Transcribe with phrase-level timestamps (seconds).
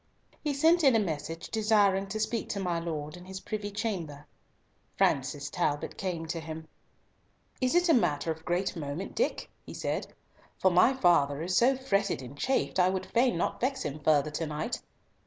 [0.43, 4.25] He sent in a message desiring to speak to my lord in his privy chamber.
[4.97, 6.67] Francis Talbot came to him.
[7.61, 10.07] "Is it matter of great moment, Dick?" he said,
[10.57, 14.31] "for my father is so fretted and chafed, I would fain not vex him further
[14.31, 14.81] to night.